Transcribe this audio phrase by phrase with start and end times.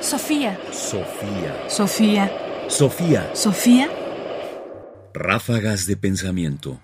[0.00, 0.58] Sofía.
[0.72, 1.68] Sofía.
[1.68, 2.32] Sofía.
[2.68, 3.34] Sofía.
[3.34, 3.88] Sofía.
[5.12, 6.80] Ráfagas de pensamiento.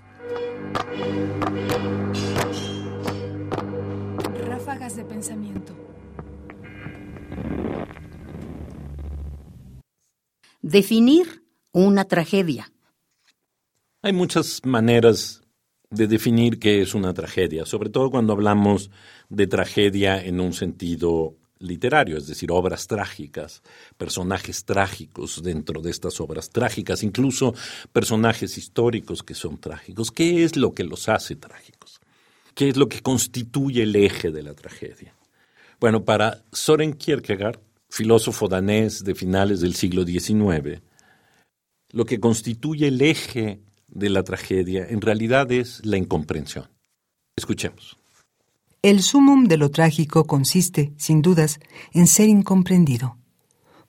[4.47, 5.73] Ráfagas de pensamiento.
[10.61, 11.43] Definir
[11.73, 12.71] una tragedia.
[14.03, 15.43] Hay muchas maneras
[15.89, 18.91] de definir qué es una tragedia, sobre todo cuando hablamos
[19.31, 23.63] de tragedia en un sentido literario, es decir, obras trágicas,
[23.97, 27.55] personajes trágicos dentro de estas obras trágicas, incluso
[27.93, 30.11] personajes históricos que son trágicos.
[30.11, 32.01] ¿Qué es lo que los hace trágicos?
[32.55, 35.15] ¿Qué es lo que constituye el eje de la tragedia?
[35.79, 40.81] Bueno, para Soren Kierkegaard, filósofo danés de finales del siglo XIX,
[41.91, 46.69] lo que constituye el eje de la tragedia en realidad es la incomprensión.
[47.37, 47.99] Escuchemos.
[48.83, 51.59] El sumum de lo trágico consiste, sin dudas,
[51.93, 53.17] en ser incomprendido.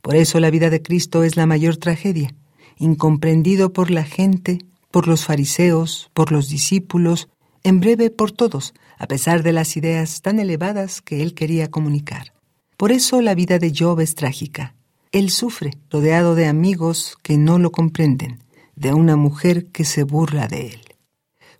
[0.01, 2.33] Por eso la vida de Cristo es la mayor tragedia,
[2.77, 4.59] incomprendido por la gente,
[4.91, 7.29] por los fariseos, por los discípulos,
[7.63, 12.33] en breve por todos, a pesar de las ideas tan elevadas que él quería comunicar.
[12.77, 14.75] Por eso la vida de Job es trágica.
[15.11, 18.43] Él sufre, rodeado de amigos que no lo comprenden,
[18.75, 20.81] de una mujer que se burla de él.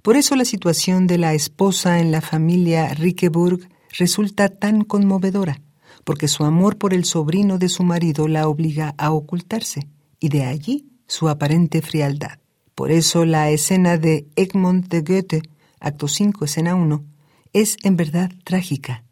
[0.07, 3.67] Por eso la situación de la esposa en la familia Rickeburg
[3.99, 5.59] resulta tan conmovedora,
[6.05, 9.89] porque su amor por el sobrino de su marido la obliga a ocultarse,
[10.21, 12.39] y de allí su aparente frialdad.
[12.73, 15.41] Por eso la escena de Egmont de Goethe,
[15.81, 17.03] acto 5, escena 1,
[17.51, 19.03] es en verdad trágica.